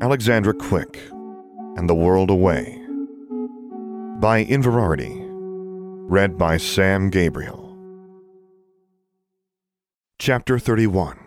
[0.00, 0.98] Alexandra Quick
[1.76, 2.80] and the World Away
[4.18, 5.20] by Inverarity.
[6.10, 7.78] Read by Sam Gabriel.
[10.18, 11.18] Chapter 31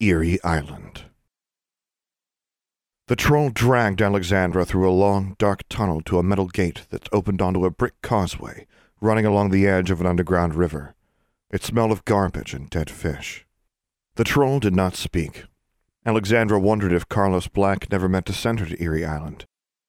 [0.00, 1.04] Eerie Island.
[3.08, 7.42] The troll dragged Alexandra through a long, dark tunnel to a metal gate that opened
[7.42, 8.66] onto a brick causeway
[9.00, 10.94] running along the edge of an underground river.
[11.50, 13.46] It smelled of garbage and dead fish.
[14.14, 15.44] The troll did not speak.
[16.06, 19.44] Alexandra wondered if Carlos Black never meant to send her to Erie Island.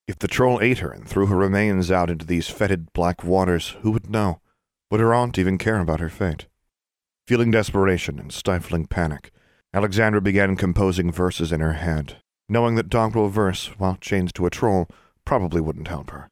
[0.07, 3.75] If the troll ate her and threw her remains out into these fetid black waters,
[3.81, 4.41] who would know?
[4.89, 6.47] Would her aunt even care about her fate?
[7.27, 9.29] Feeling desperation and stifling panic,
[9.75, 12.15] Alexandra began composing verses in her head,
[12.49, 14.87] knowing that doggerel verse, while chained to a troll,
[15.23, 16.29] probably wouldn't help her.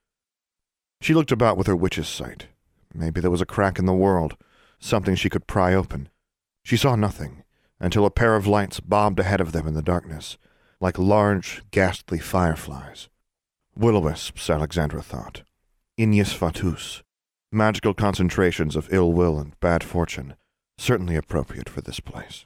[1.00, 2.48] She looked about with her witch's sight.
[2.92, 4.36] Maybe there was a crack in the world,
[4.80, 6.10] something she could pry open.
[6.64, 7.44] She saw nothing
[7.80, 10.38] until a pair of lights bobbed ahead of them in the darkness,
[10.80, 13.10] like large, ghastly fireflies.
[13.76, 15.44] Will-o-wisps, Alexandra thought.
[15.98, 17.04] Ignis fatuus,
[17.52, 20.36] magical concentrations of ill will and bad fortune,
[20.78, 22.46] certainly appropriate for this place.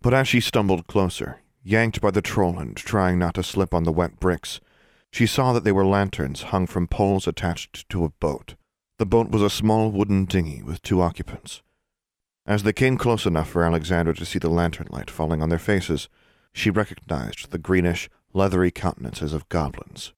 [0.00, 3.84] But as she stumbled closer, yanked by the troll and trying not to slip on
[3.84, 4.60] the wet bricks,
[5.10, 8.54] she saw that they were lanterns hung from poles attached to a boat.
[8.98, 11.62] The boat was a small wooden dinghy with two occupants.
[12.46, 15.58] As they came close enough for Alexandra to see the lantern light falling on their
[15.58, 16.08] faces,
[16.52, 20.12] she recognized the greenish, leathery countenances of goblins.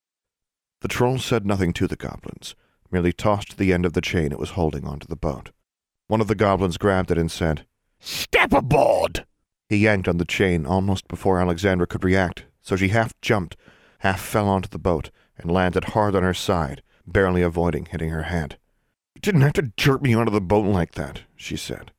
[0.83, 2.55] The troll said nothing to the goblins,
[2.91, 5.51] merely tossed the end of the chain it was holding onto the boat.
[6.07, 7.65] One of the goblins grabbed it and said,
[7.99, 9.25] Step aboard!
[9.71, 13.57] He yanked on the chain almost before Alexandra could react, so she half jumped,
[14.01, 18.25] half fell onto the boat, and landed hard on her side, barely avoiding hitting her
[18.25, 18.59] head.
[19.15, 21.91] You didn't have to jerk me onto the boat like that, she said.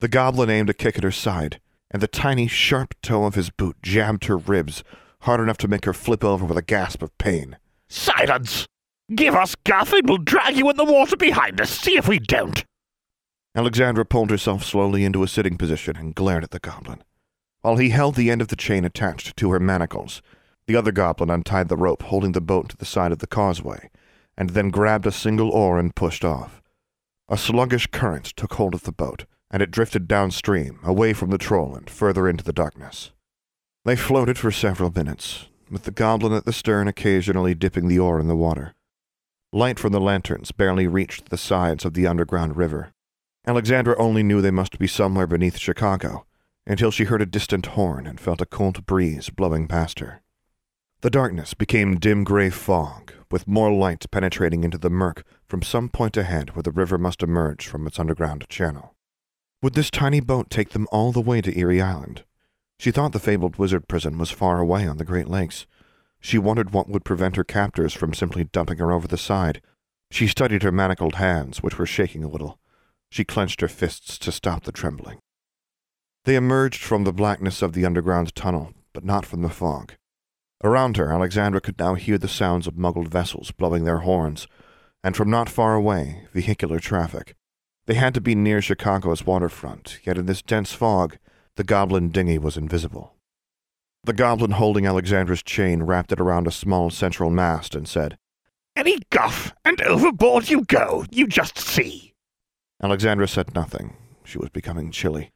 [0.00, 1.60] The goblin aimed a kick at her side,
[1.90, 4.84] and the tiny, sharp toe of his boot jabbed her ribs,
[5.22, 7.56] hard enough to make her flip over with a gasp of pain.
[7.88, 8.68] Silence!
[9.14, 11.70] Give us guff and we'll drag you in the water behind us.
[11.70, 12.64] See if we don't.
[13.56, 17.02] Alexandra pulled herself slowly into a sitting position and glared at the goblin.
[17.62, 20.22] While he held the end of the chain attached to her manacles,
[20.66, 23.90] the other goblin untied the rope holding the boat to the side of the causeway,
[24.36, 26.62] and then grabbed a single oar and pushed off.
[27.28, 31.38] A sluggish current took hold of the boat, and it drifted downstream, away from the
[31.38, 33.12] troll and further into the darkness.
[33.84, 38.20] They floated for several minutes, with the goblin at the stern occasionally dipping the oar
[38.20, 38.74] in the water.
[39.52, 42.92] Light from the lanterns barely reached the sides of the underground river.
[43.46, 46.26] Alexandra only knew they must be somewhere beneath Chicago,
[46.66, 50.20] until she heard a distant horn and felt a cold breeze blowing past her.
[51.00, 55.88] The darkness became dim gray fog, with more light penetrating into the murk from some
[55.88, 58.96] point ahead where the river must emerge from its underground channel.
[59.60, 62.22] Would this tiny boat take them all the way to Erie Island?
[62.78, 65.66] She thought the fabled wizard prison was far away on the Great Lakes.
[66.20, 69.60] She wondered what would prevent her captors from simply dumping her over the side.
[70.12, 72.60] She studied her manacled hands, which were shaking a little.
[73.10, 75.18] She clenched her fists to stop the trembling.
[76.24, 79.94] They emerged from the blackness of the underground tunnel, but not from the fog.
[80.62, 84.46] Around her, Alexandra could now hear the sounds of muggled vessels blowing their horns,
[85.02, 87.34] and from not far away, vehicular traffic.
[87.88, 91.16] They had to be near Chicago's waterfront, yet in this dense fog,
[91.56, 93.14] the goblin dinghy was invisible.
[94.04, 98.18] The goblin holding Alexandra's chain wrapped it around a small central mast and said,
[98.76, 101.06] Any guff, and overboard you go.
[101.10, 102.12] You just see.
[102.82, 103.96] Alexandra said nothing.
[104.22, 105.32] She was becoming chilly.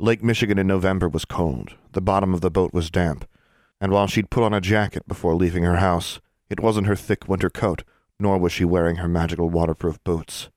[0.00, 3.28] Lake Michigan in November was cold, the bottom of the boat was damp,
[3.82, 7.28] and while she'd put on a jacket before leaving her house, it wasn't her thick
[7.28, 7.84] winter coat,
[8.18, 10.48] nor was she wearing her magical waterproof boots.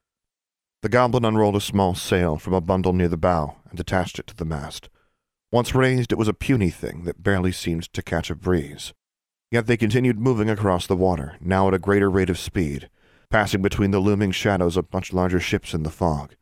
[0.81, 4.28] The goblin unrolled a small sail from a bundle near the bow and attached it
[4.28, 4.88] to the mast.
[5.51, 8.94] Once raised, it was a puny thing that barely seemed to catch a breeze.
[9.51, 12.89] Yet they continued moving across the water, now at a greater rate of speed,
[13.29, 16.35] passing between the looming shadows of much larger ships in the fog.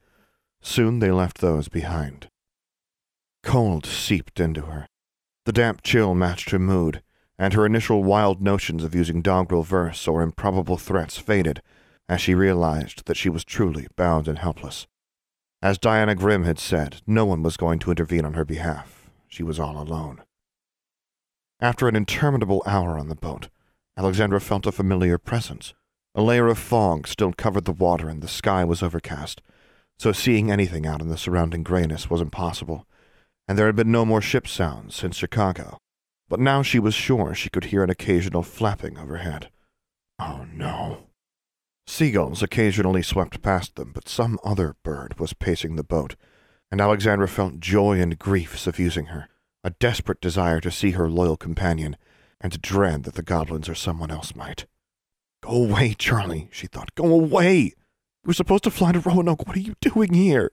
[0.61, 2.29] Soon they left those behind.
[3.41, 4.87] Cold seeped into her.
[5.45, 7.01] The damp chill matched her mood,
[7.39, 11.62] and her initial wild notions of using doggerel verse or improbable threats faded
[12.09, 14.88] as she realized that she was truly bound and helpless.
[15.62, 19.09] As Diana Grimm had said, no one was going to intervene on her behalf.
[19.27, 20.21] She was all alone.
[21.59, 23.50] After an interminable hour on the boat,
[23.98, 25.74] Alexandra felt a familiar presence.
[26.13, 29.42] A layer of fog still covered the water and the sky was overcast,
[29.98, 32.86] so seeing anything out in the surrounding grayness was impossible
[33.48, 35.77] and there had been no more ship sounds since Chicago.
[36.30, 39.50] But now she was sure she could hear an occasional flapping overhead.
[40.19, 41.03] Oh no.
[41.88, 46.16] Seagulls occasionally swept past them, but some other bird was pacing the boat,
[46.69, 49.30] and Alexandra felt joy and grief suffusing her,
[49.63, 51.95] a desperate desire to see her loyal companion,
[52.42, 54.66] and dread that the goblins or someone else might.
[55.42, 56.94] Go away, Charlie, she thought.
[56.94, 57.74] Go away!
[58.25, 59.48] Were supposed to fly to Roanoke.
[59.48, 60.51] What are you doing here?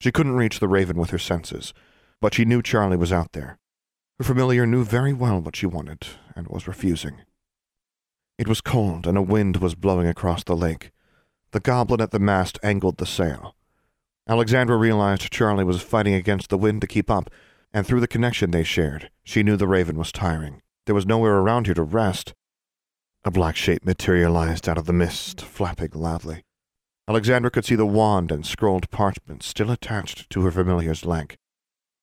[0.00, 1.72] She couldn't reach the raven with her senses,
[2.20, 3.58] but she knew Charlie was out there.
[4.18, 7.22] Her familiar knew very well what she wanted, and was refusing.
[8.36, 10.90] It was cold, and a wind was blowing across the lake.
[11.52, 13.54] The goblin at the mast angled the sail.
[14.28, 17.30] Alexandra realized Charlie was fighting against the wind to keep up,
[17.72, 20.62] and through the connection they shared, she knew the raven was tiring.
[20.86, 22.34] There was nowhere around here to rest.
[23.24, 26.42] A black shape materialized out of the mist, flapping loudly.
[27.06, 31.36] Alexandra could see the wand and scrolled parchment still attached to her familiar's leg.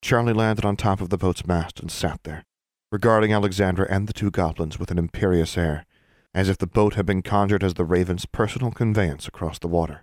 [0.02, 2.46] Charlie landed on top of the boat's mast and sat there,
[2.92, 5.86] regarding Alexandra and the two goblins with an imperious air,
[6.34, 10.02] as if the boat had been conjured as the raven's personal conveyance across the water.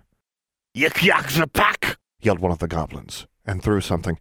[0.75, 1.97] Yik yak's a pack!
[2.21, 4.19] yelled one of the goblins, and threw something.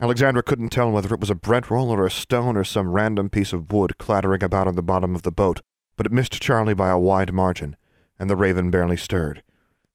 [0.00, 3.28] Alexandra couldn't tell whether it was a bread roll or a stone or some random
[3.30, 5.60] piece of wood clattering about on the bottom of the boat,
[5.96, 7.76] but it missed Charlie by a wide margin,
[8.18, 9.42] and the raven barely stirred.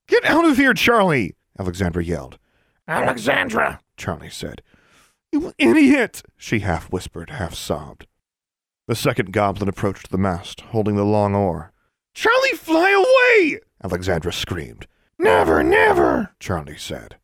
[0.08, 1.36] Get out of here, Charlie!
[1.60, 2.38] Alexandra yelled.
[2.88, 3.80] Alexandra!
[3.98, 4.62] Charlie said.
[5.32, 6.24] You idiot!
[6.38, 8.08] she half whispered, half sobbed.
[8.88, 11.74] The second goblin approached the mast, holding the long oar.
[12.14, 13.60] Charlie, fly away!
[13.84, 14.88] Alexandra screamed.
[15.20, 16.34] Never, never!
[16.40, 17.18] Charlie said.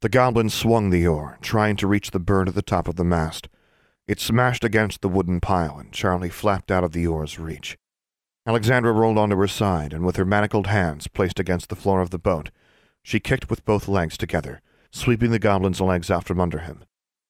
[0.00, 3.04] The goblin swung the oar, trying to reach the bird at the top of the
[3.04, 3.48] mast.
[4.06, 7.76] It smashed against the wooden pile, and Charlie flapped out of the oar's reach.
[8.46, 12.10] Alexandra rolled onto her side, and with her manacled hands placed against the floor of
[12.10, 12.50] the boat,
[13.02, 14.62] she kicked with both legs together,
[14.92, 16.84] sweeping the goblin's legs out from under him.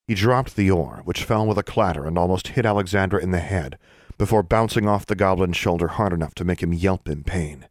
[0.07, 3.39] He dropped the oar, which fell with a clatter and almost hit Alexandra in the
[3.39, 3.77] head,
[4.17, 7.67] before bouncing off the goblin's shoulder hard enough to make him yelp in pain.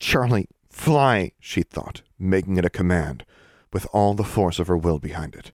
[0.00, 3.24] Charlie, fly, she thought, making it a command,
[3.72, 5.52] with all the force of her will behind it.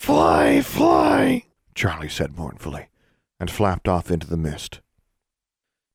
[0.00, 1.44] Fly, fly,
[1.76, 2.88] Charlie said mournfully,
[3.38, 4.80] and flapped off into the mist.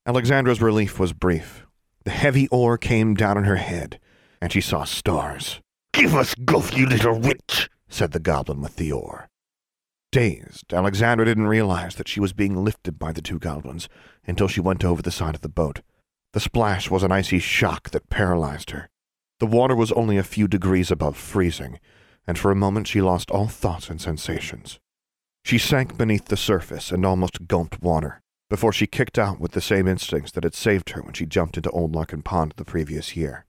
[0.06, 1.66] Alexandra's relief was brief.
[2.06, 4.00] The heavy oar came down on her head,
[4.42, 5.60] and she saw stars.
[5.92, 9.28] Give us guff, you little witch, said the goblin with the oar.
[10.12, 13.90] Dazed, Alexandra didn't realize that she was being lifted by the two goblins
[14.26, 15.82] until she went over the side of the boat.
[16.34, 18.90] The splash was an icy shock that paralyzed her.
[19.40, 21.80] The water was only a few degrees above freezing,
[22.26, 24.80] and for a moment she lost all thoughts and sensations.
[25.44, 29.62] She sank beneath the surface and almost gulped water before she kicked out with the
[29.62, 33.16] same instincts that had saved her when she jumped into Old Larkin Pond the previous
[33.16, 33.46] year.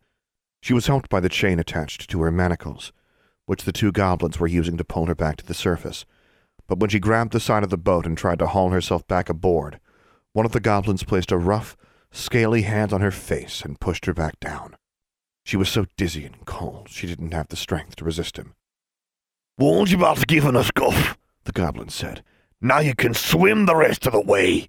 [0.61, 2.93] She was helped by the chain attached to her manacles,
[3.47, 6.05] which the two goblins were using to pull her back to the surface.
[6.69, 9.29] But when she grabbed the side of the boat and tried to haul herself back
[9.29, 9.81] aboard,
[10.33, 11.77] one of the goblins placed a rough,
[12.13, 14.77] scaly hand on her face and pushed her back down.
[15.45, 18.55] She was so dizzy and cold she didn't have the strength to resist him.
[19.57, 21.17] Won't you about giving us guff?
[21.45, 22.23] the goblin said.
[22.61, 24.69] Now you can swim the rest of the way.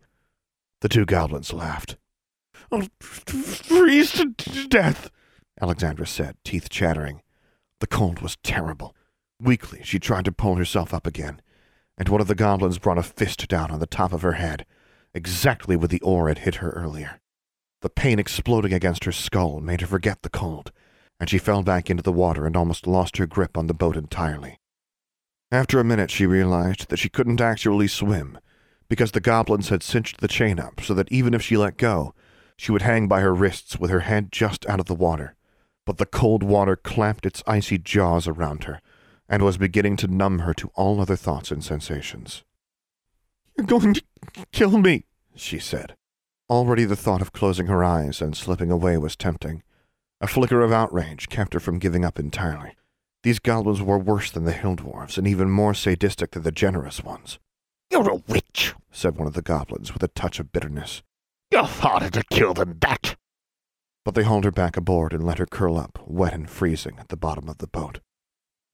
[0.81, 1.97] The two goblins laughed.
[2.71, 4.33] I'll freeze to
[4.67, 5.11] death,
[5.59, 7.21] Alexandra said, teeth chattering.
[7.79, 8.95] The cold was terrible.
[9.41, 11.41] Weakly, she tried to pull herself up again,
[11.99, 14.65] and one of the goblins brought a fist down on the top of her head,
[15.13, 17.19] exactly where the oar had hit her earlier.
[17.81, 20.71] The pain exploding against her skull made her forget the cold,
[21.19, 23.97] and she fell back into the water and almost lost her grip on the boat
[23.97, 24.59] entirely.
[25.51, 28.39] After a minute, she realized that she couldn't actually swim,
[28.87, 32.13] because the goblins had cinched the chain up so that even if she let go,
[32.55, 35.35] she would hang by her wrists with her head just out of the water.
[35.85, 38.81] But the cold water clamped its icy jaws around her,
[39.29, 42.43] and was beginning to numb her to all other thoughts and sensations.
[43.55, 44.03] You're going to
[44.51, 45.05] kill me,
[45.35, 45.95] she said.
[46.49, 49.61] Already the thought of closing her eyes and slipping away was tempting.
[50.19, 52.75] A flicker of outrage kept her from giving up entirely.
[53.21, 57.03] These goblins were worse than the hill dwarfs, and even more sadistic than the generous
[57.03, 57.37] ones.
[57.91, 61.03] You're a witch, said one of the goblins with a touch of bitterness.
[61.51, 63.17] You're harder to kill than that.
[64.05, 67.09] But they hauled her back aboard and let her curl up, wet and freezing, at
[67.09, 67.99] the bottom of the boat.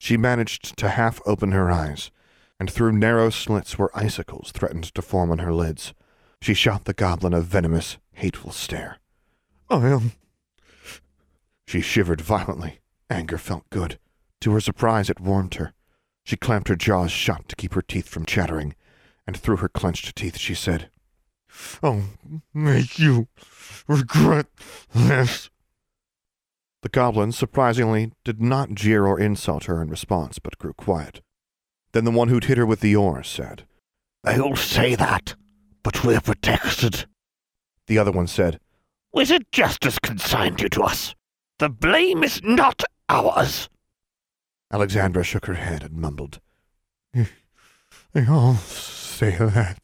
[0.06, 2.12] She managed to half open her eyes,
[2.60, 5.96] and through narrow slits where icicles threatened to form on her lids.
[6.44, 9.00] She shot the goblin a venomous, hateful stare.
[9.68, 10.12] I am.
[11.68, 12.82] She shivered violently.
[13.10, 13.98] Anger felt good.
[14.42, 15.74] To her surprise, it warmed her.
[16.24, 18.76] She clamped her jaws shut to keep her teeth from chattering,
[19.26, 20.92] and through her clenched teeth she said,
[21.82, 22.04] I'll
[22.54, 23.28] make you
[23.88, 24.46] regret
[24.94, 25.50] this.
[26.86, 31.20] The goblin, surprisingly, did not jeer or insult her in response, but grew quiet.
[31.94, 33.66] Then the one who'd hit her with the oar said,
[34.24, 35.34] They'll say that,
[35.82, 37.08] but we're protected.
[37.88, 38.60] The other one said,
[39.12, 41.16] Wizard Justice consigned you to us.
[41.58, 43.68] The blame is not ours.
[44.72, 46.40] Alexandra shook her head and mumbled,
[47.16, 49.80] They all say that.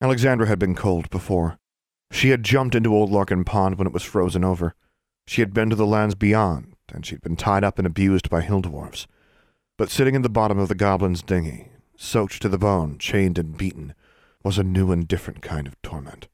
[0.00, 1.58] Alexandra had been cold before.
[2.10, 4.74] She had jumped into Old Larkin Pond when it was frozen over.
[5.26, 8.42] She had been to the lands beyond, and she'd been tied up and abused by
[8.42, 9.06] hill dwarfs.
[9.76, 13.56] But sitting in the bottom of the goblin's dinghy, soaked to the bone, chained and
[13.56, 13.94] beaten,
[14.42, 16.28] was a new and different kind of torment.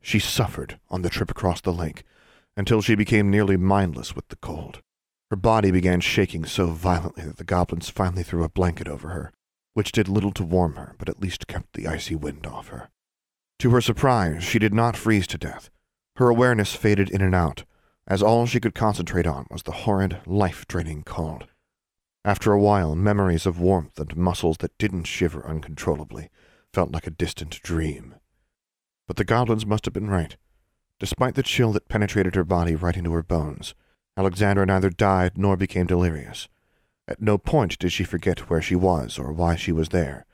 [0.00, 2.04] She suffered on the trip across the lake
[2.56, 4.80] until she became nearly mindless with the cold.
[5.30, 9.32] Her body began shaking so violently that the goblins finally threw a blanket over her,
[9.74, 12.90] which did little to warm her, but at least kept the icy wind off her.
[13.60, 15.68] To her surprise, she did not freeze to death.
[16.16, 17.64] Her awareness faded in and out,
[18.06, 21.46] as all she could concentrate on was the horrid, life-draining cold.
[22.24, 26.30] After a while, memories of warmth and muscles that didn't shiver uncontrollably
[26.72, 28.14] felt like a distant dream.
[29.06, 30.38] But the goblins must have been right.
[30.98, 33.74] Despite the chill that penetrated her body right into her bones,
[34.16, 36.48] Alexandra neither died nor became delirious.
[37.06, 40.24] At no point did she forget where she was or why she was there,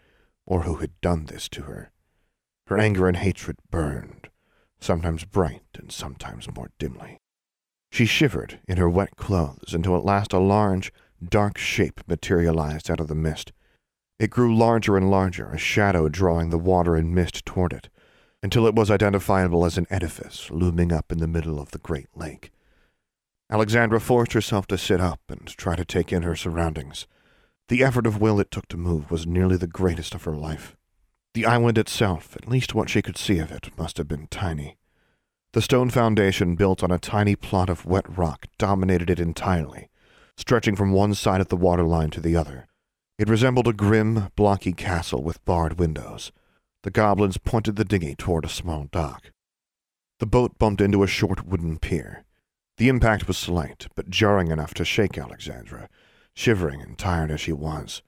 [0.46, 1.90] or who had done this to her.
[2.66, 4.28] Her anger and hatred burned,
[4.80, 7.18] sometimes bright and sometimes more dimly.
[7.92, 10.92] She shivered in her wet clothes until at last a large,
[11.22, 13.52] dark shape materialized out of the mist.
[14.18, 17.88] It grew larger and larger, a shadow drawing the water and mist toward it,
[18.42, 22.08] until it was identifiable as an edifice looming up in the middle of the great
[22.14, 22.50] lake.
[23.50, 27.06] Alexandra forced herself to sit up and try to take in her surroundings.
[27.68, 30.76] The effort of will it took to move was nearly the greatest of her life.
[31.36, 34.78] The island itself, at least what she could see of it, must have been tiny.
[35.52, 39.90] The stone foundation built on a tiny plot of wet rock dominated it entirely,
[40.38, 42.66] stretching from one side of the waterline to the other.
[43.18, 46.32] It resembled a grim, blocky castle with barred windows.
[46.84, 49.30] The goblins pointed the dinghy toward a small dock.
[50.20, 52.24] The boat bumped into a short wooden pier.
[52.78, 55.90] The impact was slight, but jarring enough to shake Alexandra,
[56.32, 58.00] shivering and tired as she was.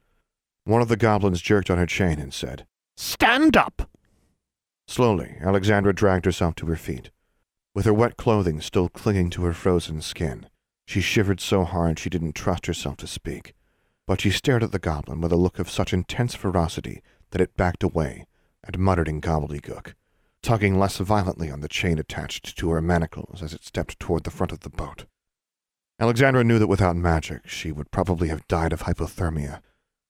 [0.64, 2.64] One of the goblins jerked on her chain and said,
[3.00, 3.88] Stand up!
[4.86, 7.10] Slowly, Alexandra dragged herself to her feet.
[7.74, 10.48] With her wet clothing still clinging to her frozen skin,
[10.84, 13.54] she shivered so hard she didn't trust herself to speak.
[14.06, 17.56] But she stared at the goblin with a look of such intense ferocity that it
[17.56, 18.26] backed away
[18.64, 19.94] and muttered in gobbledygook
[20.42, 24.30] tugging less violently on the chain attached to her manacles as it stepped toward the
[24.30, 25.04] front of the boat.
[26.00, 29.60] Alexandra knew that without magic she would probably have died of hypothermia.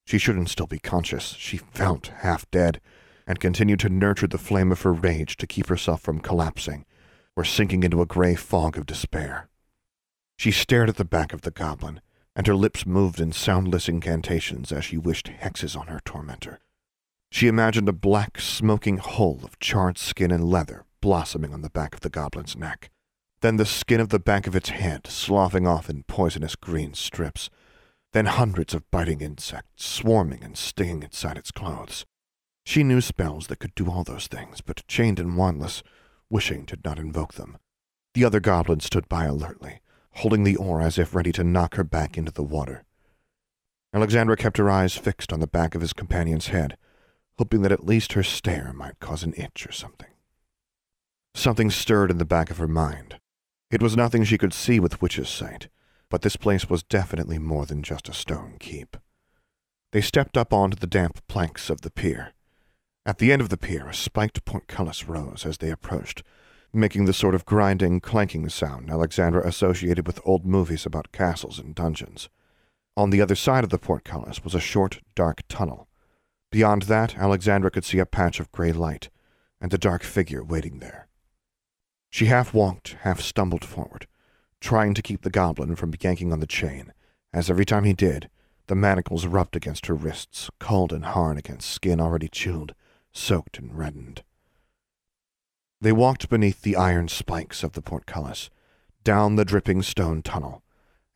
[0.09, 1.35] She shouldn't still be conscious.
[1.39, 2.81] She felt half dead,
[3.27, 6.87] and continued to nurture the flame of her rage to keep herself from collapsing
[7.37, 9.51] or sinking into a gray fog of despair.
[10.39, 12.01] She stared at the back of the goblin,
[12.35, 16.59] and her lips moved in soundless incantations as she wished hexes on her tormentor.
[17.31, 21.93] She imagined a black, smoking hole of charred skin and leather blossoming on the back
[21.93, 22.89] of the goblin's neck.
[23.43, 27.51] Then the skin of the back of its head sloughing off in poisonous green strips.
[28.13, 32.07] Then hundreds of biting insects swarming and stinging inside its clothes.
[32.65, 35.83] She knew spells that could do all those things, but chained and wandless,
[36.31, 37.59] wishing to not invoke them.
[38.15, 39.81] The other goblin stood by alertly,
[40.17, 42.85] holding the oar as if ready to knock her back into the water.
[43.95, 46.77] Alexandra kept her eyes fixed on the back of his companion's head,
[47.39, 50.11] hoping that at least her stare might cause an itch or something.
[51.35, 53.19] Something stirred in the back of her mind.
[53.71, 55.69] It was nothing she could see with witch's sight,
[56.11, 58.97] but this place was definitely more than just a stone keep.
[59.93, 62.33] They stepped up onto the damp planks of the pier.
[63.07, 66.23] At the end of the pier, a spiked portcullis rose as they approached,
[66.73, 71.75] making the sort of grinding, clanking sound Alexandra associated with old movies about castles and
[71.75, 72.29] dungeons.
[72.97, 75.89] On the other side of the portcullis was a short, dark tunnel,
[76.51, 79.11] Beyond that, Alexandra could see a patch of gray light
[79.61, 81.09] and a dark figure waiting there.
[82.11, 84.07] She half walked, half stumbled forward,
[84.61, 86.93] trying to keep the goblin from yanking on the chain,
[87.33, 88.29] as every time he did,
[88.67, 92.75] the manacles rubbed against her wrists, cold and hard against skin already chilled,
[93.13, 94.23] soaked and reddened.
[95.81, 98.51] They walked beneath the iron spikes of the portcullis,
[99.05, 100.63] down the dripping stone tunnel,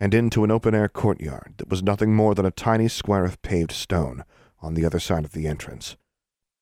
[0.00, 3.72] and into an open-air courtyard that was nothing more than a tiny square of paved
[3.72, 4.24] stone
[4.60, 5.96] on the other side of the entrance.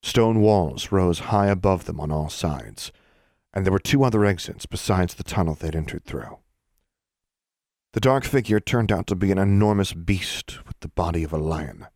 [0.02, 2.90] Stone walls rose high above them on all sides,
[3.52, 6.38] and there were two other exits besides the tunnel they'd entered through.
[7.92, 11.38] The dark figure turned out to be an enormous beast with the body of a
[11.38, 11.88] lion.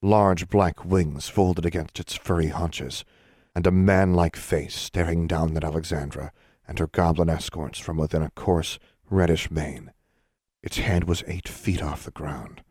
[0.00, 3.04] Large black wings folded against its furry haunches,
[3.52, 6.30] and a man-like face staring down at Alexandra
[6.68, 8.78] and her goblin escorts from within a coarse,
[9.10, 9.90] reddish mane.
[10.62, 12.62] Its head was eight feet off the ground.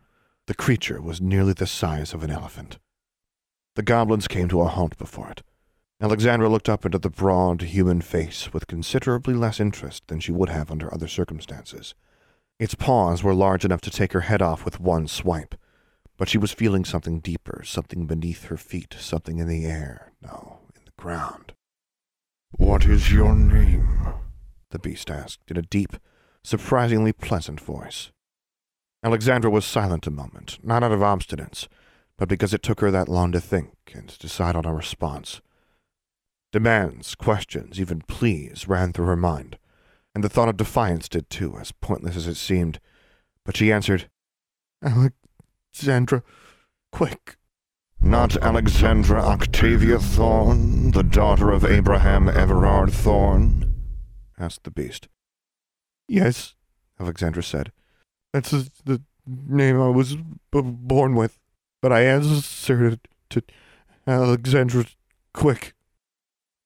[0.46, 2.78] The creature was nearly the size of an elephant.
[3.76, 5.44] The goblins came to a halt before it.
[6.00, 10.48] Alexandra looked up into the broad, human face with considerably less interest than she would
[10.48, 11.94] have under other circumstances.
[12.60, 15.56] Its paws were large enough to take her head off with one swipe,
[16.18, 20.62] But she was feeling something deeper, something beneath her feet, something in the air, no,
[20.76, 21.54] in the ground.
[22.52, 24.14] What is your name?
[24.72, 25.96] The beast asked in a deep,
[26.44, 28.12] surprisingly pleasant voice.
[29.04, 31.68] Alexandra was silent a moment, not out of obstinance,
[32.18, 35.40] but because it took her that long to think and decide on a response.
[36.52, 39.60] Demands, questions, even pleas ran through her mind,
[40.18, 42.80] and the thought of defiance did too, as pointless as it seemed.
[43.46, 44.10] But she answered,
[44.84, 46.24] Alexandra,
[46.92, 47.38] quick.
[48.02, 53.76] Not Alexandra Octavia Thorne, the daughter of Abraham Everard Thorne?
[54.40, 55.08] asked the beast.
[56.08, 56.56] Yes,
[57.00, 57.72] Alexandra said.
[58.34, 61.38] That's the name I was b- born with,
[61.80, 62.98] but I answered
[63.30, 63.44] to
[64.08, 64.86] Alexandra
[65.36, 65.76] quick.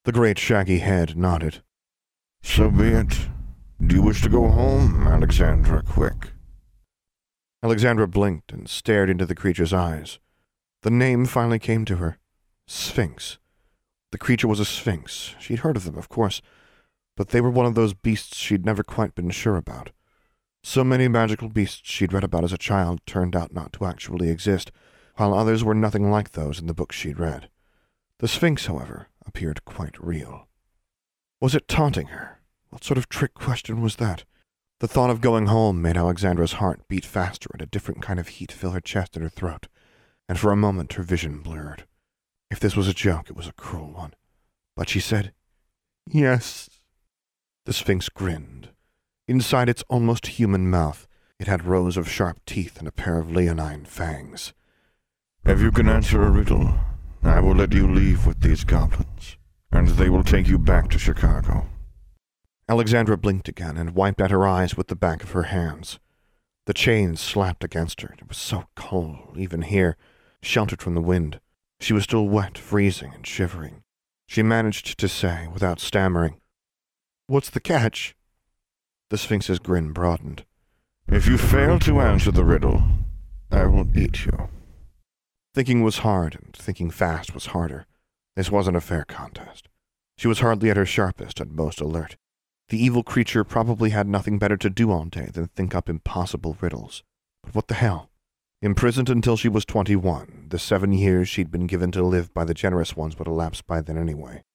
[0.05, 1.61] The great shaggy head nodded.
[2.41, 3.27] So be it.
[3.87, 6.33] Do you wish to go home, Alexandra Quick?
[7.63, 10.19] Alexandra blinked and stared into the creature's eyes.
[10.83, 12.17] The name finally came to her
[12.67, 13.39] Sphinx.
[14.11, 15.35] The creature was a sphinx.
[15.39, 16.41] She'd heard of them, of course,
[17.17, 19.89] but they were one of those beasts she'd never quite been sure about.
[20.63, 24.29] So many magical beasts she'd read about as a child turned out not to actually
[24.29, 24.71] exist,
[25.15, 27.49] while others were nothing like those in the books she'd read.
[28.19, 30.47] The Sphinx, however, appeared quite real.
[31.39, 32.40] Was it taunting her?
[32.71, 34.23] What sort of trick question was that?
[34.79, 38.29] The thought of going home made Alexandra's heart beat faster and a different kind of
[38.29, 39.67] heat fill her chest and her throat,
[40.27, 41.85] and for a moment her vision blurred.
[42.49, 44.13] If this was a joke, it was a cruel one.
[44.75, 45.33] But she said,
[46.07, 46.69] Yes.
[47.65, 48.69] The Sphinx grinned.
[49.27, 51.07] Inside its almost human mouth,
[51.39, 54.53] it had rows of sharp teeth and a pair of leonine fangs.
[55.45, 56.73] If you can answer a riddle,
[57.21, 59.37] I will let you leave with these goblins,
[59.71, 61.67] and they will take you back to Chicago.
[62.71, 65.99] Alexandra blinked again and wiped at her eyes with the back of her hands.
[66.67, 68.15] The chains slapped against her.
[68.17, 69.97] It was so cold, even here,
[70.41, 71.41] sheltered from the wind.
[71.81, 73.83] She was still wet, freezing, and shivering.
[74.25, 76.39] She managed to say, without stammering,
[77.27, 78.15] What's the catch?
[79.09, 80.45] The Sphinx's grin broadened.
[81.09, 82.83] If you fail to answer the riddle,
[83.51, 84.47] I will eat you.
[85.53, 87.85] Thinking was hard, and thinking fast was harder.
[88.37, 89.67] This wasn't a fair contest.
[90.17, 92.15] She was hardly at her sharpest and most alert.
[92.71, 96.55] The evil creature probably had nothing better to do all day than think up impossible
[96.61, 97.03] riddles.
[97.43, 98.09] But what the hell?
[98.61, 102.53] Imprisoned until she was twenty-one, the seven years she'd been given to live by the
[102.53, 104.45] generous ones would elapse by then anyway.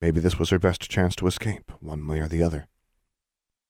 [0.00, 2.68] Maybe this was her best chance to escape, one way or the other.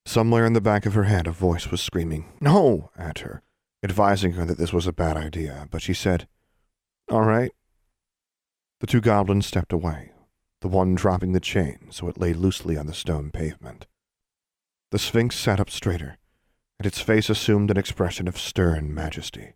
[0.04, 2.90] Somewhere in the back of her head a voice was screaming, No!
[2.94, 3.40] at her,
[3.82, 6.28] advising her that this was a bad idea, but she said,
[7.10, 7.52] All right.
[8.80, 10.12] The two goblins stepped away,
[10.60, 13.86] the one dropping the chain so it lay loosely on the stone pavement.
[14.90, 16.18] The Sphinx sat up straighter,
[16.78, 19.54] and its face assumed an expression of stern majesty.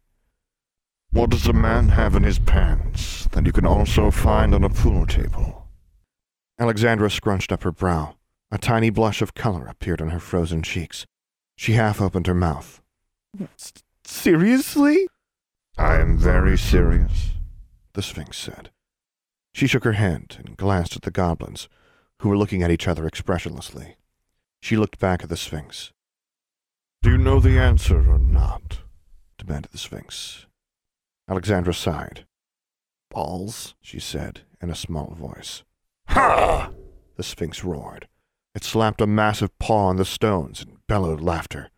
[1.11, 4.71] What does a man have in his pants that you can also find on a
[4.71, 5.69] pool table?
[6.59, 8.17] Alexandra scrunched up her brow.
[8.51, 11.07] A tiny blush of color appeared on her frozen cheeks.
[11.57, 12.83] She half opened her mouth.
[14.05, 15.07] Seriously?
[15.79, 17.31] I am very serious,
[17.95, 18.71] the Sphinx said.
[19.53, 21.69] She shook her head and glanced at the goblins,
[22.21, 23.97] who were looking at each other expressionlessly.
[24.61, 25.93] She looked back at the Sphinx.
[27.03, 28.81] Do you know the answer or not?
[29.39, 30.47] demanded the Sphinx.
[31.29, 32.27] Alexandra sighed.
[33.11, 35.65] Balls, she said in a small voice.
[36.09, 36.71] Ha!
[37.17, 38.09] The Sphinx roared.
[38.55, 41.71] It slapped a massive paw on the stones and bellowed laughter.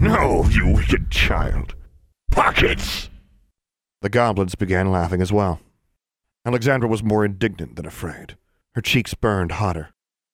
[0.00, 1.74] No, you wicked child.
[2.30, 3.08] Pockets!
[4.00, 5.60] The goblins began laughing as well.
[6.44, 8.36] Alexandra was more indignant than afraid.
[8.74, 9.90] Her cheeks burned hotter.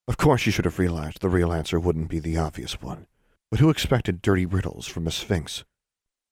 [0.06, 3.06] Of course she should have realized the real answer wouldn't be the obvious one.
[3.50, 5.64] But who expected dirty riddles from a sphinx?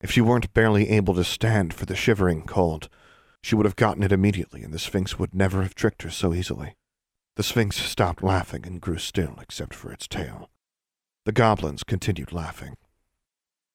[0.01, 2.89] If she weren't barely able to stand for the shivering cold,
[3.43, 6.33] she would have gotten it immediately, and the sphinx would never have tricked her so
[6.33, 6.75] easily.
[7.37, 10.51] The sphinx stopped laughing and grew still except for its tail.
[11.27, 12.77] The goblins continued laughing.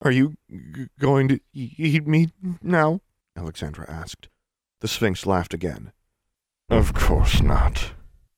[0.01, 2.29] Are you g- going to e- eat me
[2.61, 3.01] now?
[3.35, 4.29] Alexandra asked.
[4.81, 5.91] The sphinx laughed again.
[6.69, 7.93] Of course not.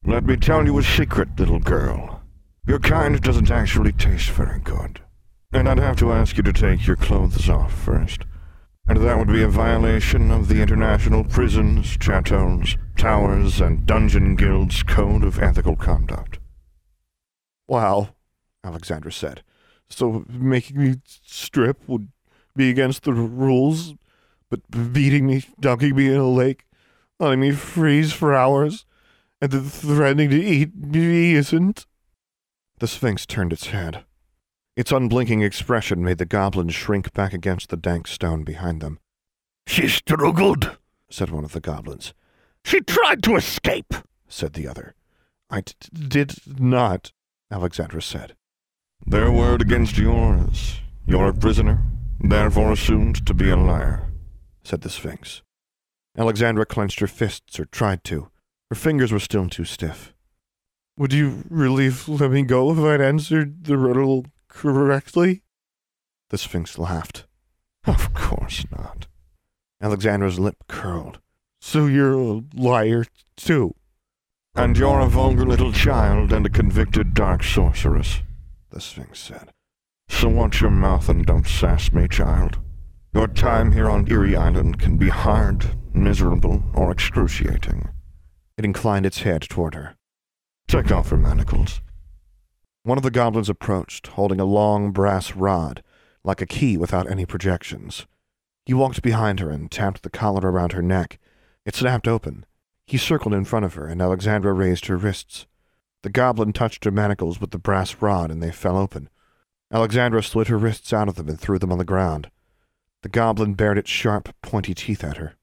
[0.06, 2.22] Let me tell you a secret, little girl.
[2.68, 5.02] Your kind doesn't actually taste very good.
[5.54, 8.26] And I'd have to ask you to take your clothes off first.
[8.88, 14.84] And that would be a violation of the International Prisons, Chateaus, Towers, and Dungeon Guilds
[14.84, 16.40] Code of Ethical Conduct.
[17.68, 18.10] Wow,
[18.66, 19.44] Alexandra said.
[19.90, 22.10] So making me strip would
[22.56, 23.94] be against the rules,
[24.54, 26.66] but beating me, dunking me in a lake,
[27.20, 28.86] letting me freeze for hours,
[29.42, 31.88] and then threatening to eat me isn't?
[32.78, 34.06] The Sphinx turned its head.
[34.76, 39.00] Its unblinking expression made the goblins shrink back against the dank stone behind them.
[39.66, 40.78] She struggled,
[41.10, 42.14] said one of the goblins.
[42.64, 43.96] She tried to escape,
[44.28, 44.94] said the other.
[45.50, 45.74] I d-
[46.08, 47.12] did not,
[47.50, 48.36] Alexandra said.
[49.04, 50.80] Their word against yours.
[51.08, 51.82] You're a prisoner,
[52.20, 54.13] therefore assumed to be a liar,
[54.64, 55.42] said the Sphinx.
[56.18, 58.30] Alexandra clenched her fists, or tried to.
[58.70, 60.14] Her fingers were still too stiff.
[60.98, 65.42] Would you really let me go if I'd answered the riddle correctly?
[66.30, 67.26] The Sphinx laughed.
[67.86, 69.08] Of course not.
[69.82, 71.20] Alexandra's lip curled.
[71.60, 73.76] So you're a liar, too.
[74.56, 78.22] And you're a vulgar little child and a convicted dark sorceress,
[78.70, 79.50] the Sphinx said.
[80.08, 82.60] So watch your mouth and don't sass me, child.
[83.14, 87.90] Your time here on Erie Island can be hard, miserable, or excruciating.
[88.58, 89.96] It inclined its head toward her.
[90.68, 91.82] Take off your manacles.
[92.82, 95.84] One of the goblins approached, holding a long brass rod,
[96.24, 98.08] like a key without any projections.
[98.66, 101.20] He walked behind her and tapped the collar around her neck.
[101.68, 102.48] It snapped open.
[102.88, 105.46] He circled in front of her, and Alexandra raised her wrists.
[106.02, 109.08] The goblin touched her manacles with the brass rod, and they fell open.
[109.72, 112.32] Alexandra slid her wrists out of them and threw them on the ground.
[113.04, 115.36] The goblin bared its sharp, pointy teeth at her.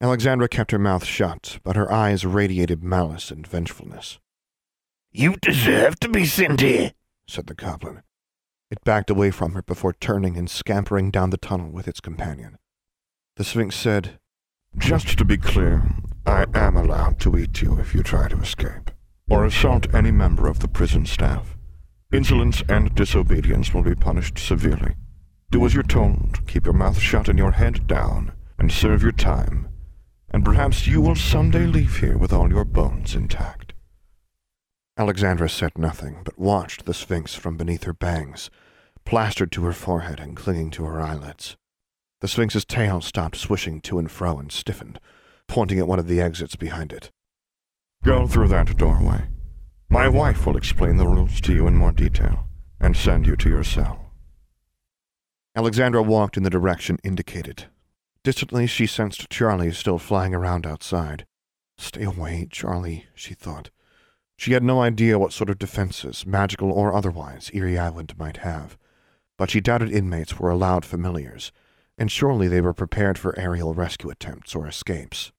[0.00, 4.20] Alexandra kept her mouth shut, but her eyes radiated malice and vengefulness.
[5.10, 6.92] You deserve to be sent here,
[7.26, 8.02] said the goblin.
[8.70, 12.58] It backed away from her before turning and scampering down the tunnel with its companion.
[13.36, 14.20] The Sphinx said,
[14.78, 15.82] Just to be clear,
[16.24, 18.92] I am allowed to eat you if you try to escape,
[19.28, 21.56] or assault any member of the prison staff.
[22.12, 24.94] Insolence and disobedience will be punished severely.
[25.50, 29.12] Do as you're told, keep your mouth shut and your head down, and serve your
[29.12, 29.68] time,
[30.30, 33.72] and perhaps you will someday leave here with all your bones intact.
[34.96, 38.50] Alexandra said nothing, but watched the Sphinx from beneath her bangs,
[39.04, 41.56] plastered to her forehead and clinging to her eyelids.
[42.20, 45.00] The Sphinx's tail stopped swishing to and fro and stiffened,
[45.46, 47.10] pointing at one of the exits behind it.
[48.02, 49.26] Go through that doorway.
[49.88, 52.46] My wife will explain the rules to you in more detail
[52.80, 54.03] and send you to your cell.
[55.56, 57.66] Alexandra walked in the direction indicated.
[58.24, 61.26] Distantly, she sensed Charlie still flying around outside.
[61.78, 63.70] Stay away, Charlie, she thought.
[64.36, 68.76] She had no idea what sort of defenses, magical or otherwise, Erie Island might have,
[69.38, 71.52] but she doubted inmates were allowed familiars,
[71.96, 75.30] and surely they were prepared for aerial rescue attempts or escapes.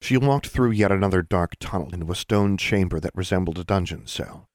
[0.00, 4.06] She walked through yet another dark tunnel into a stone chamber that resembled a dungeon
[4.06, 4.48] cell.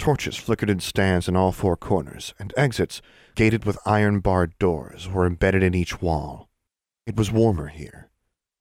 [0.00, 3.02] Torches flickered in stands in all four corners, and exits,
[3.34, 6.48] gated with iron barred doors, were embedded in each wall.
[7.06, 8.08] It was warmer here.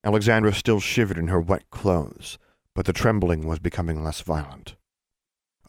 [0.04, 2.38] Alexandra still shivered in her wet clothes,
[2.75, 4.75] but the trembling was becoming less violent.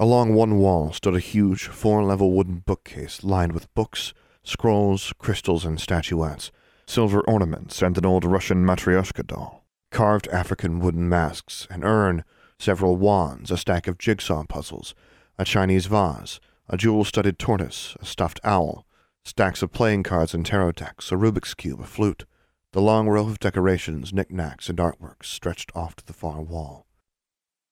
[0.01, 5.81] Along one wall stood a huge four-level wooden bookcase lined with books, scrolls, crystals, and
[5.81, 6.51] statuettes,
[6.85, 12.25] silver ornaments, and an old Russian matryoshka doll carved African wooden masks, an urn,
[12.59, 14.97] several wands, a stack of jigsaw puzzles,
[15.41, 18.87] a Chinese vase, a jewel-studded tortoise, a stuffed owl,
[19.25, 22.27] stacks of playing cards and tarot decks, a Rubik's cube, a flute.
[22.73, 26.85] The long row of decorations, knickknacks, and artworks stretched off to the far wall.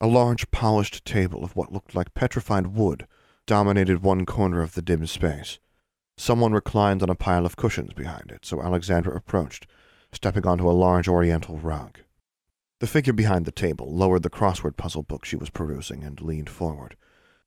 [0.00, 3.06] A large polished table of what looked like petrified wood
[3.44, 5.58] dominated one corner of the dim space.
[6.16, 9.66] Someone reclined on a pile of cushions behind it, so Alexandra approached,
[10.10, 11.98] stepping onto a large oriental rug.
[12.80, 16.48] The figure behind the table lowered the crossword puzzle book she was perusing and leaned
[16.48, 16.96] forward.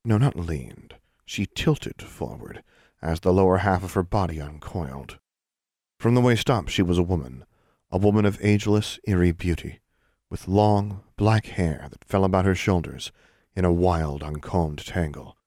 [0.03, 0.95] No, not leaned.
[1.25, 2.63] She tilted forward
[3.01, 5.19] as the lower half of her body uncoiled.
[5.99, 7.45] From the waist up, she was a woman,
[7.91, 9.79] a woman of ageless, eerie beauty,
[10.29, 13.11] with long, black hair that fell about her shoulders
[13.55, 15.37] in a wild, uncombed tangle.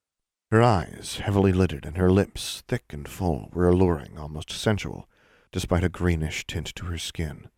[0.51, 5.09] Her eyes, heavily lidded, and her lips, thick and full, were alluring, almost sensual,
[5.51, 7.49] despite a greenish tint to her skin.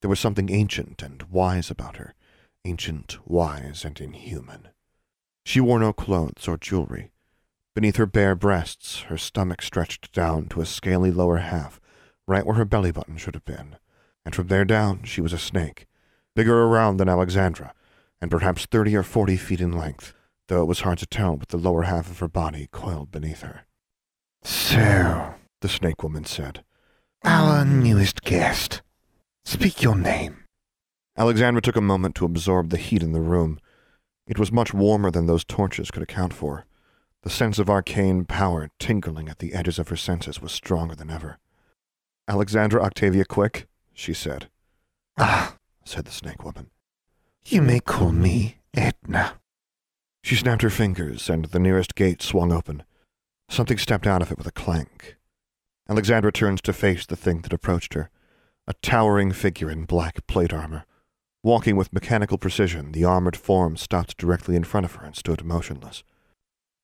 [0.00, 2.14] There was something ancient and wise about her,
[2.64, 4.68] ancient, wise, and inhuman.
[5.44, 7.10] She wore no clothes or jewelry.
[7.74, 11.80] Beneath her bare breasts, her stomach stretched down to a scaly lower half,
[12.26, 13.76] right where her belly button should have been,
[14.24, 15.86] and from there down she was a snake,
[16.36, 17.72] bigger around than Alexandra,
[18.20, 20.14] and perhaps thirty or forty feet in length,
[20.48, 23.40] though it was hard to tell with the lower half of her body coiled beneath
[23.40, 23.62] her.
[24.42, 26.64] So, the snake woman said,
[27.24, 28.82] our newest guest.
[29.44, 30.44] Speak your name.
[31.16, 33.60] Alexandra took a moment to absorb the heat in the room.
[34.26, 36.64] It was much warmer than those torches could account for.
[37.22, 41.10] The sense of arcane power tingling at the edges of her senses was stronger than
[41.10, 41.38] ever.
[42.28, 44.48] Alexandra Octavia Quick, she said.
[45.18, 46.70] Ah, said the snake woman.
[47.44, 49.34] You may call me Edna.
[50.22, 52.84] She snapped her fingers, and the nearest gate swung open.
[53.48, 55.16] Something stepped out of it with a clank.
[55.88, 58.08] Alexandra turned to face the thing that approached her
[58.66, 60.84] a towering figure in black plate armor.
[61.44, 65.44] Walking with mechanical precision, the armored form stopped directly in front of her and stood
[65.44, 66.04] motionless.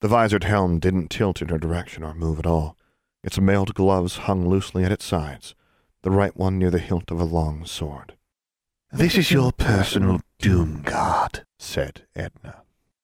[0.01, 2.77] The visored helm didn't tilt in her direction or move at all.
[3.23, 5.55] Its mailed gloves hung loosely at its sides,
[6.03, 8.15] the right one near the hilt of a long sword.
[8.91, 12.63] This is your personal doom guard, said Edna.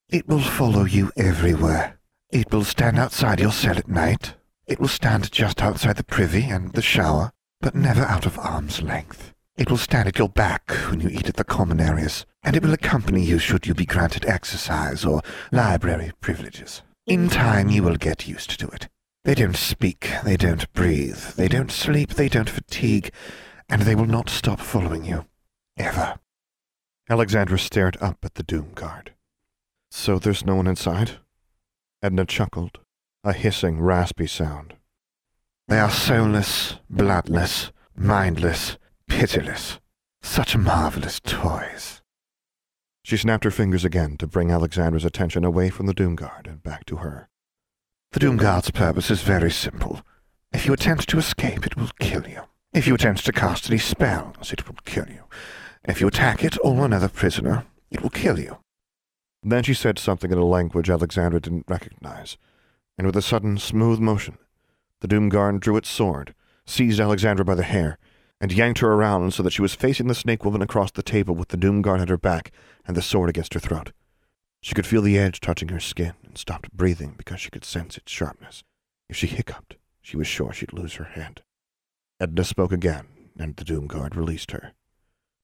[0.09, 1.99] It will follow you everywhere.
[2.31, 4.35] It will stand outside your cell at night.
[4.67, 8.83] It will stand just outside the privy and the shower, but never out of arm's
[8.83, 9.34] length.
[9.57, 12.63] It will stand at your back when you eat at the common areas, and it
[12.63, 16.83] will accompany you should you be granted exercise or library privileges.
[17.07, 18.89] In time you will get used to it.
[19.23, 23.13] They don't speak, they don't breathe, they don't sleep, they don't fatigue,
[23.69, 25.27] and they will not stop following you.
[25.77, 26.19] Ever.
[27.09, 29.13] Alexandra stared up at the Doom Guard.
[29.91, 31.19] So there's no one inside?
[32.03, 32.81] Edna chuckled,
[33.23, 34.75] a hissing, raspy sound.
[35.69, 39.79] They are soulless, bloodless, mindless, pitiless.
[40.23, 42.03] Such marvelous toys.
[43.03, 46.63] She snapped her fingers again to bring Alexandra's attention away from the Doom Guard and
[46.63, 47.29] back to her.
[48.13, 50.01] The Doom Guard's purpose is very simple.
[50.53, 52.43] If you attempt to escape, it will kill you.
[52.73, 55.25] If you attempt to cast any spells, it will kill you.
[55.85, 58.59] If you attack it or another prisoner, it will kill you.
[59.43, 62.39] Then she said something in a language Alexandra didn't recognize,
[62.97, 64.39] and with a sudden, smooth motion,
[65.01, 67.99] the Doom Guard drew its sword, seized Alexandra by the hair,
[68.45, 71.35] and yanked her around so that she was facing the snake woman across the table
[71.35, 72.53] with the Doom Guard at her back
[72.87, 73.93] and the sword against her throat.
[74.61, 77.97] She could feel the edge touching her skin and stopped breathing because she could sense
[77.97, 78.63] its sharpness.
[79.09, 81.41] If she hiccuped, she was sure she'd lose her head.
[82.21, 83.07] Edna spoke again,
[83.39, 84.73] and the Doom Guard released her.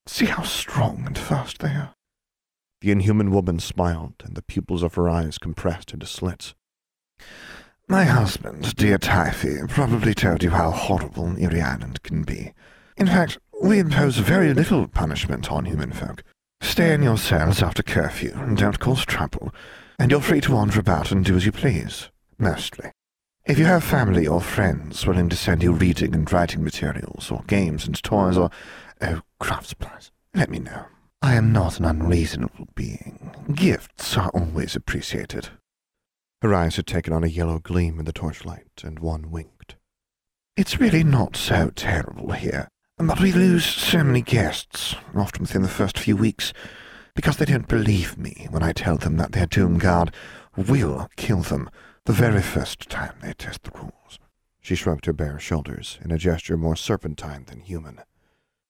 [0.06, 1.94] See how strong and fast they are.
[2.82, 6.54] The inhuman woman smiled, and the pupils of her eyes compressed into slits.
[7.88, 11.64] My husband, dear Typhi, probably told you how horrible Erie
[12.02, 12.52] can be.
[13.00, 16.22] In fact, we impose very little punishment on human folk.
[16.60, 19.54] Stay in your cells after curfew, and don't cause trouble,
[19.98, 22.92] and you're free to wander about and do as you please, mostly.
[23.46, 27.42] If you have family or friends willing to send you reading and writing materials, or
[27.46, 28.50] games and toys, or,
[29.00, 30.84] oh, craft supplies, let me know.
[31.22, 33.34] I am not an unreasonable being.
[33.54, 35.48] Gifts are always appreciated.
[36.42, 39.76] Her eyes had taken on a yellow gleam in the torchlight, and one winked.
[40.54, 42.68] It's really not so terrible here,
[43.06, 46.52] but we lose so many guests, often within the first few weeks,
[47.14, 50.14] because they don't believe me when I tell them that their Doom Guard
[50.56, 51.70] will kill them
[52.04, 54.18] the very first time they test the rules.
[54.60, 58.00] She shrugged her bare shoulders in a gesture more serpentine than human.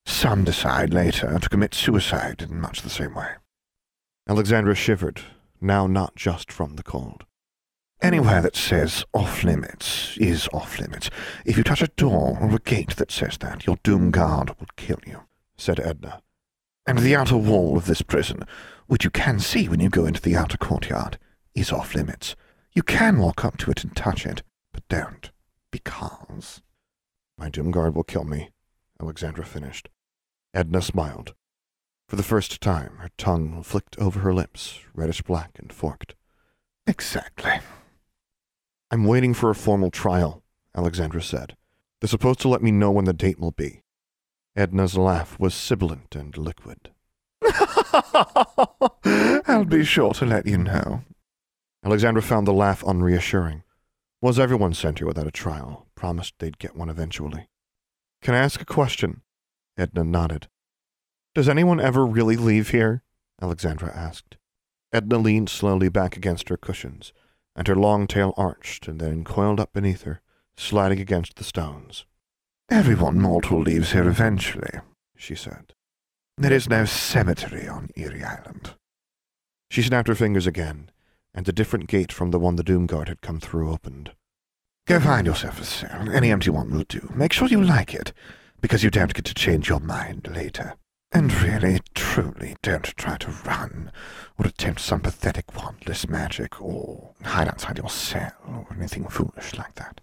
[0.07, 3.33] Some decide later to commit suicide in much the same way.
[4.29, 5.23] Alexandra shivered,
[5.61, 7.25] now not just from the cold.
[8.03, 11.11] Anywhere that says off limits is off limits.
[11.45, 14.69] If you touch a door or a gate that says that, your doom guard will
[14.77, 15.25] kill you,
[15.59, 16.23] said Edna.
[16.87, 18.45] And the outer wall of this prison,
[18.87, 21.19] which you can see when you go into the outer courtyard,
[21.55, 22.37] is off limits.
[22.73, 25.31] You can walk up to it and touch it, but don't,
[25.71, 26.63] because...
[27.37, 28.51] My doom guard will kill me,
[28.99, 29.91] Alexandra finished.
[30.55, 31.35] Edna smiled.
[32.09, 36.15] For the first time, her tongue flicked over her lips, reddish black and forked.
[36.87, 37.61] Exactly.
[38.91, 40.43] I'm waiting for a formal trial,
[40.77, 41.57] Alexandra said.
[42.01, 43.83] They're supposed to let me know when the date will be.
[44.57, 46.91] Edna's laugh was sibilant and liquid.
[49.47, 51.03] I'll be sure to let you know.
[51.85, 53.63] Alexandra found the laugh unreassuring.
[54.21, 55.87] Was everyone sent here without a trial?
[55.95, 57.49] Promised they'd get one eventually.
[58.23, 59.23] Can I ask a question?
[59.79, 60.49] Edna nodded.
[61.35, 63.03] Does anyone ever really leave here?
[63.41, 64.37] Alexandra asked.
[64.93, 67.13] Edna leaned slowly back against her cushions,
[67.61, 70.23] and her long tail arched and then coiled up beneath her,
[70.57, 72.07] sliding against the stones.
[72.71, 74.81] Everyone mortal leaves here eventually,
[75.15, 75.75] she said.
[76.39, 78.77] There is no cemetery on Erie Island.
[79.69, 80.91] She snapped her fingers again,
[81.35, 84.13] and a different gate from the one the Doom Guard had come through opened.
[84.87, 86.09] Go find yourself a cell.
[86.11, 87.13] Any empty one will do.
[87.15, 88.15] Make sure you like it,
[88.63, 90.77] because you don't get to change your mind later.
[91.13, 93.90] And really, truly, don't try to run,
[94.81, 100.01] some pathetic wandless magic, or hide outside your cell, or anything foolish like that.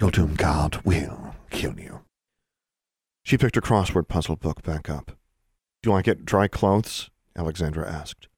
[0.00, 2.00] Your Doom Guard will kill you.
[3.24, 5.12] She picked her crossword puzzle book back up.
[5.82, 7.10] Do I get dry clothes?
[7.36, 8.28] Alexandra asked.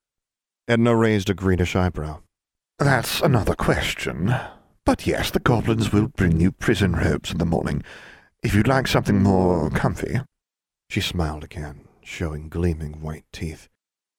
[0.69, 2.21] Edna raised a greenish eyebrow.
[2.79, 4.35] That's another question.
[4.87, 7.83] But yes, the goblins will bring you prison robes in the morning.
[8.43, 10.21] If you'd like something more comfy.
[10.89, 13.69] She smiled again showing gleaming white teeth.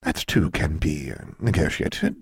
[0.03, 2.15] That too can be negotiated.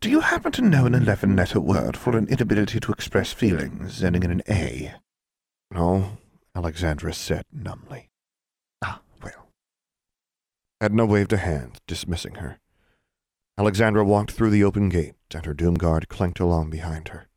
[0.00, 4.22] Do you happen to know an eleven-letter word for an inability to express feelings ending
[4.22, 4.94] in an A?
[5.70, 6.18] No,
[6.54, 8.10] Alexandra said numbly.
[8.84, 9.48] Ah, well.
[10.80, 12.58] Edna waved a hand, dismissing her.
[13.56, 17.28] Alexandra walked through the open gate, and her doom guard clanked along behind her.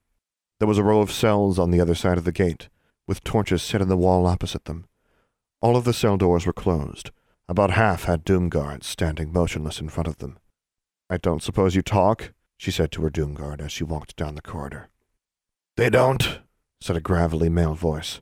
[0.59, 2.67] There was a row of cells on the other side of the gate,
[3.07, 4.85] with torches set in the wall opposite them.
[5.61, 7.11] All of the cell doors were closed.
[7.47, 10.39] About half had doom guards standing motionless in front of them.
[11.09, 12.33] I don't suppose you talk?
[12.57, 14.89] she said to her doom guard as she walked down the corridor.
[15.77, 16.39] They don't,
[16.81, 18.21] said a gravelly male voice.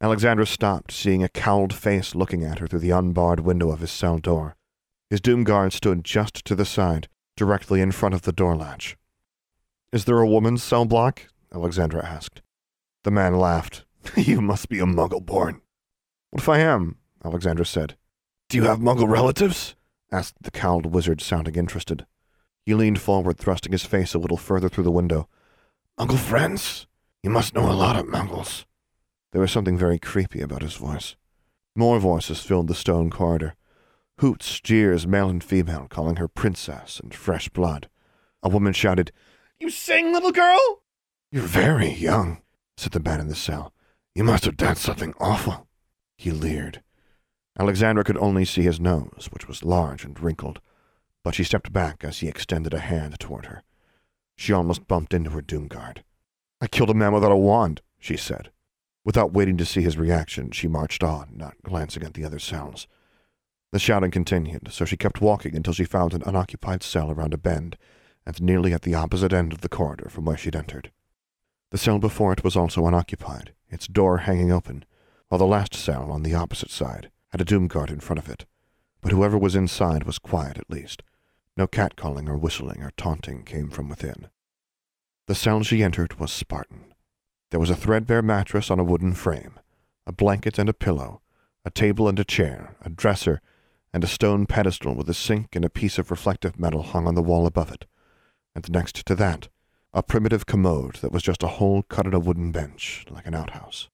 [0.00, 3.90] Alexandra stopped, seeing a cowled face looking at her through the unbarred window of his
[3.90, 4.56] cell door.
[5.10, 8.96] His doom guard stood just to the side, directly in front of the door latch.
[9.92, 11.28] Is there a woman's cell block?
[11.54, 12.42] Alexandra asked.
[13.04, 13.84] The man laughed.
[14.16, 15.60] you must be a muggle born.
[16.30, 16.96] What if I am?
[17.24, 17.96] Alexandra said.
[18.48, 19.74] Do you have muggle relatives?
[20.12, 22.06] asked the cowled wizard, sounding interested.
[22.64, 25.28] He leaned forward, thrusting his face a little further through the window.
[25.98, 26.86] Muggle friends?
[27.24, 28.64] You must know a lot of muggles.
[29.32, 31.16] There was something very creepy about his voice.
[31.74, 33.56] More voices filled the stone corridor.
[34.20, 37.88] Hoots, jeers, male and female, calling her princess and fresh blood.
[38.44, 39.10] A woman shouted,
[39.58, 40.82] You sing, little girl?
[41.32, 42.42] You're very young,
[42.76, 43.74] said the man in the cell.
[44.14, 45.66] You must have done something awful.
[46.16, 46.82] He leered.
[47.58, 50.60] Alexandra could only see his nose, which was large and wrinkled,
[51.24, 53.62] but she stepped back as he extended a hand toward her.
[54.36, 56.04] She almost bumped into her doom guard.
[56.60, 58.50] I killed a man without a wand, she said.
[59.04, 62.86] Without waiting to see his reaction, she marched on, not glancing at the other cells.
[63.72, 67.38] The shouting continued, so she kept walking until she found an unoccupied cell around a
[67.38, 67.78] bend,
[68.26, 70.90] and nearly at the opposite end of the corridor from where she'd entered.
[71.70, 74.84] The cell before it was also unoccupied, its door hanging open,
[75.28, 78.30] while the last cell on the opposite side had a doom guard in front of
[78.30, 78.46] it.
[79.02, 81.02] But whoever was inside was quiet at least.
[81.54, 84.28] No catcalling or whistling or taunting came from within.
[85.26, 86.94] The cell she entered was Spartan.
[87.50, 89.60] There was a threadbare mattress on a wooden frame,
[90.06, 91.20] a blanket and a pillow,
[91.62, 93.42] a table and a chair, a dresser,
[93.92, 97.16] and a stone pedestal with a sink and a piece of reflective metal hung on
[97.16, 97.84] the wall above it.
[98.54, 99.48] And next to that,
[99.92, 103.34] a primitive commode that was just a hole cut in a wooden bench, like an
[103.34, 103.90] outhouse.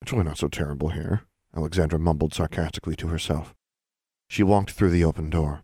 [0.00, 3.54] It's really not so terrible here, Alexandra mumbled sarcastically to herself.
[4.28, 5.62] She walked through the open door.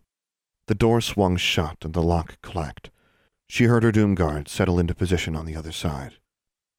[0.67, 2.89] The door swung shut and the lock clacked.
[3.49, 6.13] She heard her doom guard settle into position on the other side.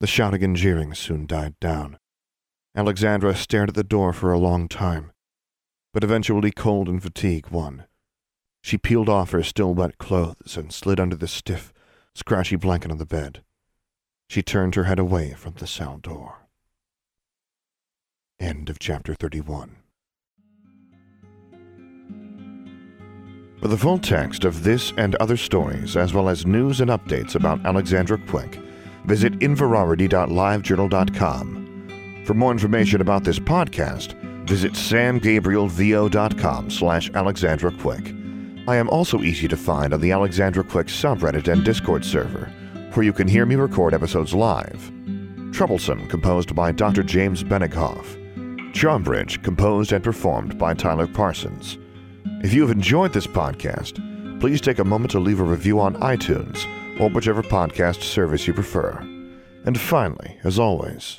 [0.01, 1.99] The shouting and jeering soon died down.
[2.75, 5.13] Alexandra stared at the door for a long time,
[5.93, 7.85] but eventually cold and fatigue won.
[8.63, 11.75] She peeled off her still wet clothes and slid under the stiff,
[12.15, 13.43] scratchy blanket on the bed.
[14.29, 16.42] She turned her head away from the cell door.
[18.43, 19.77] End of chapter 31.
[23.61, 27.37] For the full text of this and other stories, as well as news and updates
[27.37, 28.59] about Alexandra Quick,
[29.05, 32.25] visit inverarity.livejournal.com.
[32.27, 34.15] For more information about this podcast,
[34.49, 38.13] visit samgabrielvo.com slash Alexandra Quick.
[38.67, 42.51] I am also easy to find on the Alexandra Quick subreddit and Discord server,
[42.95, 44.91] where you can hear me record episodes live.
[45.53, 47.05] Troublesome, composed by Dr.
[47.05, 48.19] James Benighoff.
[48.73, 51.79] Charmbridge, composed and performed by Tyler Parsons.
[52.43, 54.01] If you have enjoyed this podcast,
[54.41, 56.67] please take a moment to leave a review on iTunes
[57.01, 58.93] or whichever podcast service you prefer.
[59.65, 61.17] And finally, as always,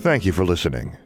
[0.00, 0.96] thank you for listening.